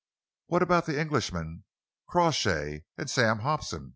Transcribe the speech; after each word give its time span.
"What 0.47 0.63
about 0.63 0.87
the 0.87 0.99
Englishman, 0.99 1.63
Crawshay, 2.09 2.85
and 2.97 3.07
Sam 3.07 3.37
Hobson?" 3.41 3.89